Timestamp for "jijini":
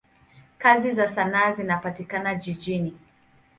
2.35-2.95